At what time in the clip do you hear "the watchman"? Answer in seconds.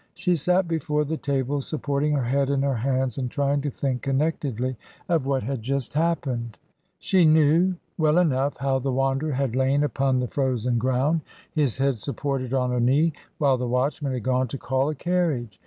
13.59-14.11